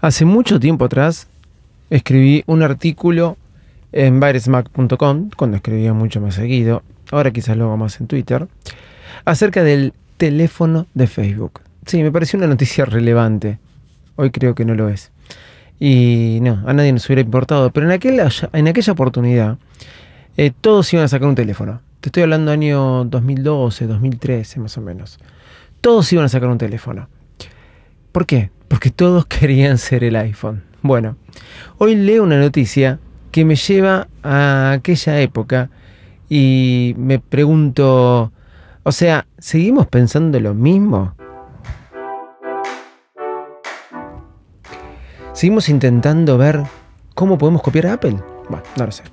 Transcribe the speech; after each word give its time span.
Hace 0.00 0.24
mucho 0.24 0.60
tiempo 0.60 0.84
atrás 0.84 1.26
escribí 1.90 2.44
un 2.46 2.62
artículo 2.62 3.36
en 3.90 4.20
virusmac.com, 4.20 5.30
cuando 5.36 5.56
escribía 5.56 5.92
mucho 5.92 6.20
más 6.20 6.36
seguido, 6.36 6.84
ahora 7.10 7.32
quizás 7.32 7.56
lo 7.56 7.64
hago 7.64 7.76
más 7.76 8.00
en 8.00 8.06
Twitter, 8.06 8.46
acerca 9.24 9.64
del 9.64 9.92
teléfono 10.16 10.86
de 10.94 11.08
Facebook. 11.08 11.62
Sí, 11.84 12.00
me 12.00 12.12
pareció 12.12 12.36
una 12.38 12.46
noticia 12.46 12.84
relevante. 12.84 13.58
Hoy 14.14 14.30
creo 14.30 14.54
que 14.54 14.64
no 14.64 14.76
lo 14.76 14.88
es. 14.88 15.10
Y 15.80 16.38
no, 16.42 16.62
a 16.64 16.72
nadie 16.74 16.92
nos 16.92 17.04
hubiera 17.06 17.22
importado. 17.22 17.70
Pero 17.70 17.86
en 17.86 17.92
aquella, 17.92 18.28
en 18.52 18.68
aquella 18.68 18.92
oportunidad, 18.92 19.58
eh, 20.36 20.52
todos 20.60 20.92
iban 20.92 21.06
a 21.06 21.08
sacar 21.08 21.26
un 21.26 21.34
teléfono. 21.34 21.80
Te 22.00 22.10
estoy 22.10 22.22
hablando 22.22 22.52
año 22.52 23.04
2012, 23.04 23.88
2013 23.88 24.60
más 24.60 24.78
o 24.78 24.80
menos. 24.80 25.18
Todos 25.80 26.12
iban 26.12 26.26
a 26.26 26.28
sacar 26.28 26.50
un 26.50 26.58
teléfono. 26.58 27.08
¿Por 28.12 28.26
qué? 28.26 28.50
Porque 28.68 28.90
todos 28.90 29.26
querían 29.26 29.78
ser 29.78 30.04
el 30.04 30.16
iPhone. 30.16 30.64
Bueno, 30.82 31.16
hoy 31.78 31.94
leo 31.94 32.22
una 32.22 32.38
noticia 32.38 32.98
que 33.32 33.44
me 33.44 33.56
lleva 33.56 34.08
a 34.22 34.72
aquella 34.72 35.20
época 35.20 35.70
y 36.28 36.94
me 36.96 37.18
pregunto, 37.18 38.32
o 38.82 38.92
sea, 38.92 39.26
¿seguimos 39.38 39.86
pensando 39.86 40.38
lo 40.40 40.54
mismo? 40.54 41.14
¿Seguimos 45.32 45.68
intentando 45.68 46.36
ver 46.36 46.64
cómo 47.14 47.38
podemos 47.38 47.62
copiar 47.62 47.86
a 47.86 47.92
Apple? 47.94 48.16
Bueno, 48.48 48.64
no 48.76 48.86
lo 48.86 48.92
sé. 48.92 49.04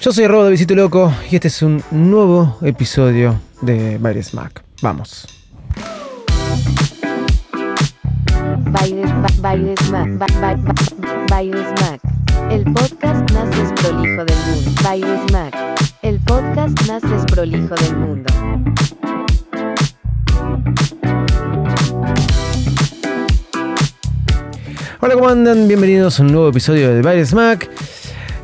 Yo 0.00 0.12
soy 0.12 0.26
Robo 0.26 0.44
de 0.44 0.50
Visito 0.50 0.74
Loco 0.74 1.12
y 1.30 1.36
este 1.36 1.48
es 1.48 1.62
un 1.62 1.82
nuevo 1.90 2.58
episodio 2.62 3.40
de 3.60 3.98
Virus 3.98 4.34
Mac. 4.34 4.62
Vamos. 4.82 5.41
Virus 8.72 9.12
Mac, 11.80 12.00
el 12.50 12.64
podcast 12.72 13.30
más 13.32 13.50
desprolijo 13.50 14.24
del 14.24 14.36
mundo. 14.46 14.72
Virus 14.90 15.32
Mac, 15.32 15.54
el 16.00 16.18
podcast 16.20 16.88
más 16.88 17.02
desprolijo 17.02 17.74
del 17.74 17.96
mundo. 17.96 18.32
Hola, 25.00 25.14
¿cómo 25.14 25.28
andan? 25.28 25.68
Bienvenidos 25.68 26.18
a 26.18 26.22
un 26.22 26.32
nuevo 26.32 26.48
episodio 26.48 26.94
de 26.94 27.02
Virus 27.02 27.34
Mac. 27.34 27.68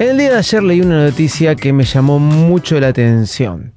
El 0.00 0.18
día 0.18 0.32
de 0.32 0.38
ayer 0.38 0.62
leí 0.62 0.80
una 0.80 1.04
noticia 1.04 1.54
que 1.54 1.72
me 1.72 1.84
llamó 1.84 2.18
mucho 2.18 2.80
la 2.80 2.88
atención. 2.88 3.72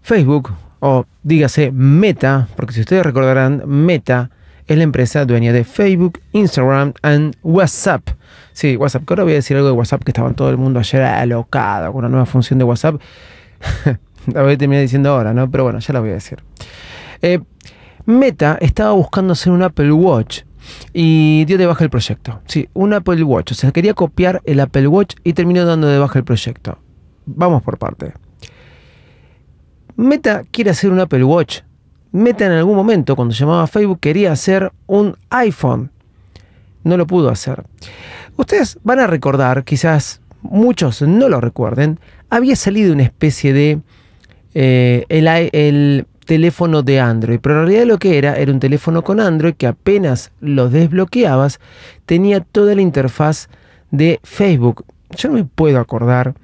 Facebook, 0.00 0.50
o 0.80 1.04
dígase 1.22 1.70
Meta, 1.72 2.48
porque 2.56 2.72
si 2.72 2.80
ustedes 2.80 3.04
recordarán, 3.04 3.62
Meta 3.66 4.30
es 4.70 4.76
la 4.76 4.84
empresa 4.84 5.24
dueña 5.24 5.52
de 5.52 5.64
Facebook, 5.64 6.20
Instagram 6.30 6.92
y 7.02 7.36
WhatsApp. 7.42 8.10
Sí, 8.52 8.76
WhatsApp, 8.76 9.02
ahora 9.10 9.24
voy 9.24 9.32
a 9.32 9.36
decir 9.36 9.56
algo 9.56 9.68
de 9.68 9.74
WhatsApp 9.74 10.04
que 10.04 10.12
estaba 10.12 10.32
todo 10.32 10.48
el 10.48 10.58
mundo 10.58 10.78
ayer 10.78 11.02
alocado 11.02 11.92
con 11.92 11.98
una 11.98 12.08
nueva 12.08 12.24
función 12.24 12.60
de 12.60 12.64
WhatsApp. 12.64 13.00
la 14.32 14.42
voy 14.42 14.52
a 14.52 14.56
terminar 14.56 14.82
diciendo 14.82 15.10
ahora, 15.10 15.34
¿no? 15.34 15.50
Pero 15.50 15.64
bueno, 15.64 15.80
ya 15.80 15.92
la 15.92 15.98
voy 15.98 16.10
a 16.10 16.12
decir. 16.12 16.38
Eh, 17.20 17.40
Meta 18.06 18.58
estaba 18.60 18.92
buscando 18.92 19.32
hacer 19.32 19.52
un 19.52 19.64
Apple 19.64 19.90
Watch 19.90 20.42
y 20.92 21.44
dio 21.46 21.58
de 21.58 21.66
baja 21.66 21.82
el 21.82 21.90
proyecto. 21.90 22.40
Sí, 22.46 22.68
un 22.72 22.92
Apple 22.92 23.24
Watch. 23.24 23.50
O 23.50 23.54
sea, 23.56 23.72
quería 23.72 23.94
copiar 23.94 24.40
el 24.44 24.60
Apple 24.60 24.86
Watch 24.86 25.16
y 25.24 25.32
terminó 25.32 25.64
dando 25.64 25.88
de 25.88 25.98
baja 25.98 26.20
el 26.20 26.24
proyecto. 26.24 26.78
Vamos 27.26 27.64
por 27.64 27.76
parte. 27.76 28.12
Meta 29.96 30.44
quiere 30.52 30.70
hacer 30.70 30.92
un 30.92 31.00
Apple 31.00 31.24
Watch. 31.24 31.62
Meta 32.12 32.46
en 32.46 32.52
algún 32.52 32.76
momento, 32.76 33.14
cuando 33.14 33.34
llamaba 33.34 33.64
a 33.64 33.66
Facebook, 33.66 34.00
quería 34.00 34.32
hacer 34.32 34.72
un 34.86 35.16
iPhone. 35.30 35.90
No 36.82 36.96
lo 36.96 37.06
pudo 37.06 37.30
hacer. 37.30 37.64
Ustedes 38.36 38.78
van 38.82 38.98
a 39.00 39.06
recordar, 39.06 39.64
quizás 39.64 40.20
muchos 40.42 41.02
no 41.02 41.28
lo 41.28 41.40
recuerden, 41.40 42.00
había 42.30 42.56
salido 42.56 42.92
una 42.92 43.02
especie 43.02 43.52
de 43.52 43.80
eh, 44.54 45.04
el, 45.08 45.28
el, 45.52 46.06
teléfono 46.24 46.82
de 46.82 47.00
Android, 47.00 47.40
pero 47.40 47.56
en 47.56 47.66
realidad 47.66 47.86
lo 47.86 47.98
que 47.98 48.16
era 48.16 48.36
era 48.36 48.52
un 48.52 48.60
teléfono 48.60 49.02
con 49.02 49.18
Android 49.18 49.54
que 49.54 49.66
apenas 49.66 50.30
lo 50.40 50.68
desbloqueabas 50.68 51.58
tenía 52.06 52.38
toda 52.38 52.76
la 52.76 52.82
interfaz 52.82 53.48
de 53.90 54.20
Facebook. 54.22 54.84
Yo 55.16 55.28
no 55.28 55.34
me 55.34 55.44
puedo 55.44 55.80
acordar 55.80 56.34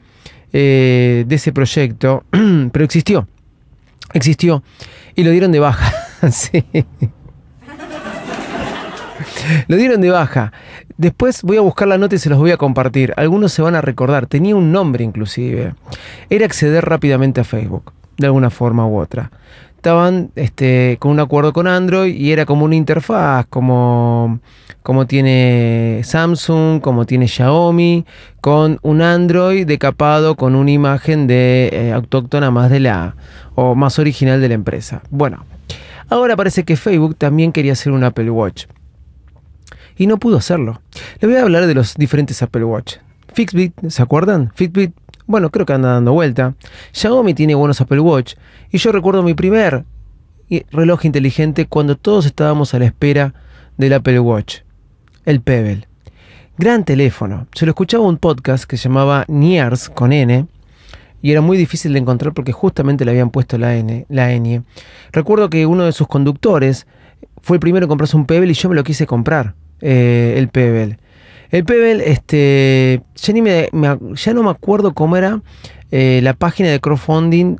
eh, 0.53 1.25
de 1.29 1.35
ese 1.37 1.53
proyecto, 1.53 2.25
pero 2.73 2.85
existió, 2.85 3.29
existió 4.17 4.63
y 5.15 5.25
lo 5.25 5.31
dieron 5.31 5.53
de 5.53 5.61
baja. 5.61 5.93
sí. 6.31 6.65
Lo 9.69 9.77
dieron 9.77 10.01
de 10.01 10.11
baja. 10.11 10.53
Después 10.97 11.43
voy 11.43 11.57
a 11.57 11.61
buscar 11.61 11.89
la 11.89 11.99
nota 11.99 12.15
y 12.15 12.19
se 12.19 12.31
los 12.31 12.39
voy 12.39 12.51
a 12.51 12.57
compartir. 12.57 13.13
Algunos 13.17 13.53
se 13.53 13.63
van 13.63 13.75
a 13.75 13.81
recordar. 13.81 14.27
Tenía 14.27 14.57
un 14.57 14.73
nombre 14.73 15.05
inclusive. 15.05 15.75
Era 16.31 16.47
acceder 16.47 16.85
rápidamente 16.85 17.41
a 17.41 17.45
Facebook, 17.45 17.93
de 18.17 18.27
alguna 18.27 18.51
forma 18.51 18.87
u 18.87 18.99
otra 18.99 19.31
estaban 19.77 20.31
este, 20.35 20.97
con 20.99 21.13
un 21.13 21.21
acuerdo 21.21 21.53
con 21.53 21.67
Android 21.67 22.15
y 22.15 22.33
era 22.33 22.45
como 22.45 22.65
una 22.65 22.75
interfaz, 22.75 23.47
como, 23.47 24.41
como 24.83 25.07
tiene 25.07 26.01
Samsung, 26.05 26.81
como 26.81 27.07
tiene 27.07 27.29
Xiaomi, 27.29 28.05
con 28.41 28.79
un 28.83 29.03
Android 29.03 29.67
decapado 29.67 30.35
con 30.35 30.55
una 30.55 30.71
imagen 30.71 31.27
de 31.27 31.71
eh, 31.73 31.93
autóctona 31.93 32.51
más 32.51 32.71
de 32.71 32.81
la 32.81 33.17
o 33.55 33.75
más 33.75 33.99
original 33.99 34.41
de 34.41 34.49
la 34.49 34.55
empresa. 34.55 35.03
Bueno, 35.11 35.45
ahora 36.09 36.37
parece 36.37 36.65
que 36.65 36.77
Facebook 36.77 37.17
también 37.17 37.53
quería 37.53 37.73
hacer 37.73 37.93
un 37.93 38.03
Apple 38.05 38.31
Watch 38.31 38.67
y 39.97 40.07
no 40.07 40.19
pudo 40.19 40.37
hacerlo. 40.39 40.81
Le 41.21 41.29
voy 41.29 41.37
a 41.37 41.43
hablar 41.43 41.67
de 41.67 41.75
los 41.75 41.95
diferentes 41.95 42.43
Apple 42.43 42.65
Watch. 42.65 42.97
Fitbit, 43.33 43.75
¿se 43.89 44.03
acuerdan? 44.03 44.51
Fitbit 44.55 44.95
bueno, 45.27 45.51
creo 45.51 45.67
que 45.67 45.73
anda 45.73 45.93
dando 45.93 46.13
vuelta. 46.13 46.55
Xiaomi 46.93 47.35
tiene 47.35 47.55
buenos 47.55 47.81
Apple 47.81 48.01
Watch. 48.01 48.35
Y 48.71 48.79
yo 48.79 48.93
recuerdo 48.93 49.23
mi 49.23 49.35
primer 49.35 49.85
reloj 50.71 51.05
inteligente 51.05 51.67
cuando 51.67 51.97
todos 51.97 52.27
estábamos 52.27 52.75
a 52.75 52.79
la 52.79 52.87
espera 52.87 53.35
del 53.77 53.93
Apple 53.95 54.21
Watch. 54.21 54.59
El 55.25 55.41
Pebble. 55.41 55.89
Gran 56.59 56.85
teléfono. 56.85 57.49
Se 57.53 57.67
lo 57.67 57.71
escuchaba 57.71 58.05
un 58.05 58.19
podcast 58.19 58.65
que 58.65 58.77
se 58.77 58.89
llamaba 58.89 59.25
Niers 59.29 59.89
con 59.89 60.13
N. 60.13 60.47
Y 61.23 61.33
era 61.33 61.41
muy 61.41 61.59
difícil 61.59 61.93
de 61.93 61.99
encontrar 61.99 62.33
porque 62.33 62.53
justamente 62.53 63.05
le 63.05 63.11
habían 63.11 63.31
puesto 63.31 63.59
la 63.59 63.75
N, 63.77 64.07
la. 64.09 64.63
Recuerdo 65.13 65.51
que 65.51 65.67
uno 65.67 65.85
de 65.85 65.93
sus 65.93 66.07
conductores 66.07 66.87
fue 67.43 67.57
el 67.57 67.61
primero 67.61 67.85
en 67.85 67.89
comprarse 67.89 68.17
un 68.17 68.27
Pebble 68.27 68.53
y 68.53 68.55
yo 68.55 68.69
me 68.69 68.77
lo 68.77 68.85
quise 68.85 69.07
comprar. 69.07 69.55
Eh, 69.81 70.35
el 70.37 70.49
Pebble. 70.49 70.99
El 71.51 71.65
Pebble, 71.65 72.11
este, 72.11 73.03
ya, 73.15 73.33
ni 73.33 73.43
me, 73.43 73.69
ya 74.15 74.35
no 74.35 74.43
me 74.43 74.51
acuerdo 74.51 74.95
cómo 74.95 75.17
era 75.17 75.41
eh, 75.91 76.21
la 76.23 76.35
página 76.35 76.69
de 76.71 76.81
crowdfunding 76.81 77.57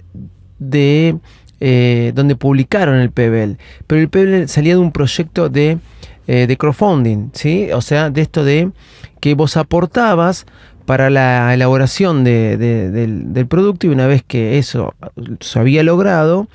de 0.59 1.17
eh, 1.61 2.13
donde 2.15 2.37
publicaron 2.37 2.97
el 2.97 3.11
Pebble, 3.11 3.57
pero 3.87 4.01
el 4.01 4.09
Pebble 4.09 4.49
salía 4.49 4.75
de 4.75 4.81
un 4.81 4.93
proyecto 4.93 5.49
de, 5.49 5.79
eh, 6.27 6.47
de 6.47 6.57
crowdfunding, 6.57 7.31
¿sí? 7.33 7.71
O 7.73 7.81
sea, 7.81 8.11
de 8.11 8.23
esto 8.23 8.45
de 8.45 8.71
que 9.21 9.35
vos 9.35 9.57
aportabas 9.57 10.47
para 10.85 11.11
la 11.11 11.53
elaboración 11.55 12.25
de, 12.25 12.57
del, 12.57 13.33
del, 13.33 13.47
producto 13.47 13.87
y 13.87 13.91
una 13.91 14.07
vez 14.07 14.23
que 14.23 14.59
eso 14.59 14.95
se 15.41 15.59
había 15.59 15.83
logrado, 15.83 16.49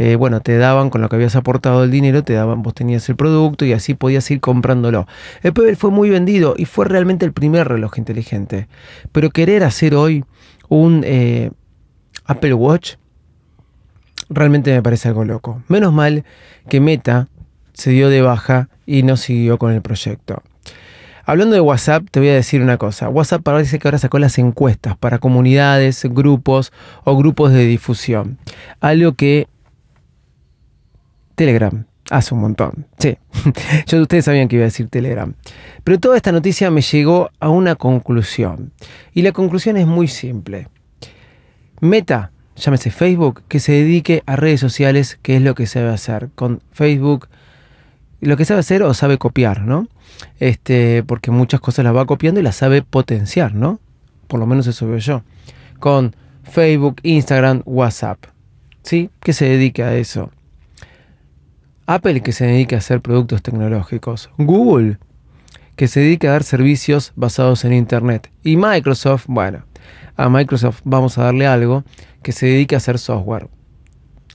eh, 0.00 0.14
bueno, 0.14 0.38
te 0.40 0.56
daban 0.58 0.90
con 0.90 1.00
lo 1.00 1.08
que 1.08 1.16
habías 1.16 1.34
aportado 1.34 1.82
el 1.82 1.90
dinero, 1.90 2.22
te 2.22 2.32
daban, 2.32 2.62
vos 2.62 2.72
tenías 2.72 3.08
el 3.08 3.16
producto 3.16 3.64
y 3.64 3.72
así 3.72 3.94
podías 3.94 4.30
ir 4.30 4.38
comprándolo. 4.38 5.08
El 5.42 5.52
Pebble 5.52 5.74
fue 5.74 5.90
muy 5.90 6.08
vendido 6.08 6.54
y 6.56 6.66
fue 6.66 6.84
realmente 6.84 7.26
el 7.26 7.32
primer 7.32 7.66
reloj 7.66 7.98
inteligente. 7.98 8.68
Pero 9.10 9.30
querer 9.30 9.64
hacer 9.64 9.96
hoy 9.96 10.24
un 10.68 11.02
eh, 11.04 11.50
Apple 12.26 12.54
Watch 12.54 12.94
realmente 14.28 14.72
me 14.72 14.84
parece 14.84 15.08
algo 15.08 15.24
loco. 15.24 15.64
Menos 15.66 15.92
mal 15.92 16.22
que 16.68 16.78
Meta 16.78 17.26
se 17.72 17.90
dio 17.90 18.08
de 18.08 18.22
baja 18.22 18.68
y 18.86 19.02
no 19.02 19.16
siguió 19.16 19.58
con 19.58 19.72
el 19.72 19.82
proyecto. 19.82 20.44
Hablando 21.24 21.56
de 21.56 21.60
WhatsApp, 21.60 22.04
te 22.08 22.20
voy 22.20 22.28
a 22.28 22.34
decir 22.34 22.62
una 22.62 22.76
cosa. 22.76 23.08
WhatsApp 23.08 23.42
parece 23.42 23.80
que 23.80 23.88
ahora 23.88 23.98
sacó 23.98 24.20
las 24.20 24.38
encuestas 24.38 24.96
para 24.96 25.18
comunidades, 25.18 26.04
grupos 26.04 26.72
o 27.02 27.16
grupos 27.16 27.52
de 27.52 27.66
difusión. 27.66 28.38
Algo 28.78 29.14
que 29.14 29.48
Telegram. 31.38 31.84
Hace 32.10 32.34
un 32.34 32.40
montón. 32.40 32.86
Sí. 32.98 33.16
Yo 33.86 34.02
ustedes 34.02 34.24
sabían 34.24 34.48
que 34.48 34.56
iba 34.56 34.64
a 34.64 34.72
decir 34.72 34.88
Telegram. 34.88 35.34
Pero 35.84 36.00
toda 36.00 36.16
esta 36.16 36.32
noticia 36.32 36.70
me 36.70 36.80
llegó 36.80 37.30
a 37.38 37.48
una 37.48 37.76
conclusión. 37.76 38.72
Y 39.14 39.22
la 39.22 39.30
conclusión 39.30 39.76
es 39.76 39.86
muy 39.86 40.08
simple. 40.08 40.66
Meta, 41.80 42.32
llámese 42.56 42.90
Facebook, 42.90 43.44
que 43.46 43.60
se 43.60 43.70
dedique 43.70 44.24
a 44.26 44.34
redes 44.34 44.58
sociales, 44.58 45.16
que 45.22 45.36
es 45.36 45.42
lo 45.42 45.54
que 45.54 45.66
sabe 45.66 45.90
hacer. 45.90 46.30
Con 46.34 46.60
Facebook, 46.72 47.28
lo 48.20 48.36
que 48.36 48.44
sabe 48.44 48.60
hacer 48.60 48.82
o 48.82 48.92
sabe 48.94 49.18
copiar, 49.18 49.62
¿no? 49.62 49.86
Este, 50.40 51.04
porque 51.04 51.30
muchas 51.30 51.60
cosas 51.60 51.84
las 51.84 51.94
va 51.94 52.06
copiando 52.06 52.40
y 52.40 52.42
las 52.42 52.56
sabe 52.56 52.82
potenciar, 52.82 53.54
¿no? 53.54 53.78
Por 54.26 54.40
lo 54.40 54.46
menos 54.46 54.66
eso 54.66 54.88
veo 54.88 54.98
yo. 54.98 55.22
Con 55.78 56.16
Facebook, 56.42 56.96
Instagram, 57.04 57.62
WhatsApp. 57.64 58.18
¿Sí? 58.82 59.10
Que 59.20 59.32
se 59.32 59.44
dedique 59.44 59.84
a 59.84 59.94
eso. 59.94 60.32
Apple 61.88 62.20
que 62.20 62.32
se 62.32 62.44
dedique 62.44 62.74
a 62.74 62.78
hacer 62.78 63.00
productos 63.00 63.42
tecnológicos. 63.42 64.28
Google 64.36 64.98
que 65.74 65.88
se 65.88 66.00
dedique 66.00 66.28
a 66.28 66.32
dar 66.32 66.42
servicios 66.42 67.14
basados 67.16 67.64
en 67.64 67.72
Internet. 67.72 68.30
Y 68.42 68.58
Microsoft, 68.58 69.24
bueno, 69.26 69.64
a 70.14 70.28
Microsoft 70.28 70.80
vamos 70.84 71.16
a 71.16 71.22
darle 71.22 71.46
algo 71.46 71.84
que 72.22 72.32
se 72.32 72.44
dedique 72.44 72.74
a 72.74 72.78
hacer 72.78 72.98
software. 72.98 73.48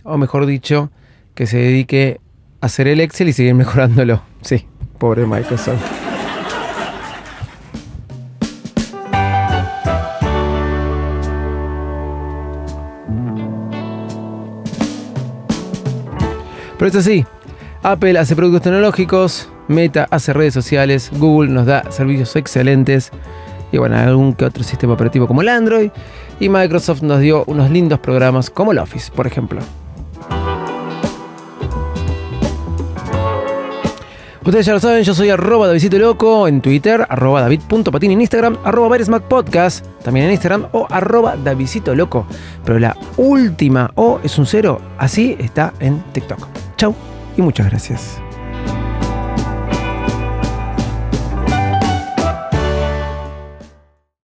O 0.01 0.17
mejor 0.17 0.47
dicho, 0.47 0.89
que 1.35 1.45
se 1.45 1.57
dedique 1.57 2.19
a 2.59 2.65
hacer 2.65 2.87
el 2.87 2.99
Excel 3.01 3.29
y 3.29 3.33
seguir 3.33 3.53
mejorándolo. 3.53 4.23
Sí, 4.41 4.65
pobre 4.97 5.27
Microsoft. 5.27 5.79
Pero 16.79 16.87
esto 16.87 17.01
sí, 17.01 17.23
Apple 17.83 18.17
hace 18.17 18.33
productos 18.35 18.61
tecnológicos, 18.61 19.49
Meta 19.67 20.07
hace 20.09 20.31
redes 20.31 20.53
sociales, 20.53 21.11
Google 21.17 21.51
nos 21.51 21.65
da 21.65 21.91
servicios 21.91 22.33
excelentes 22.37 23.11
y 23.73 23.77
bueno, 23.77 23.97
algún 23.97 24.33
que 24.33 24.45
otro 24.45 24.63
sistema 24.63 24.93
operativo 24.93 25.27
como 25.27 25.41
el 25.41 25.49
Android 25.49 25.91
y 26.39 26.47
Microsoft 26.47 27.01
nos 27.01 27.19
dio 27.19 27.43
unos 27.45 27.69
lindos 27.69 27.99
programas 27.99 28.49
como 28.49 28.71
el 28.71 28.79
Office, 28.79 29.11
por 29.13 29.27
ejemplo. 29.27 29.59
Ustedes 34.45 34.65
ya 34.65 34.73
lo 34.73 34.79
saben, 34.79 35.03
yo 35.03 35.13
soy 35.13 35.29
arroba 35.29 35.67
Davidito 35.67 36.47
en 36.47 36.61
Twitter, 36.61 37.05
arroba 37.09 37.41
David.patín 37.41 38.11
en 38.11 38.21
Instagram, 38.21 38.57
arroba 38.63 38.97
Podcast 39.27 39.85
también 40.03 40.27
en 40.27 40.31
Instagram 40.33 40.67
o 40.71 40.87
arroba 40.89 41.35
Davidito 41.35 41.95
Loco. 41.95 42.25
Pero 42.63 42.79
la 42.79 42.95
última 43.17 43.91
O 43.95 44.19
es 44.23 44.37
un 44.37 44.45
cero, 44.45 44.79
así 44.97 45.35
está 45.39 45.73
en 45.79 46.01
TikTok. 46.13 46.47
Chau 46.77 46.93
y 47.37 47.41
muchas 47.41 47.69
gracias. 47.69 48.22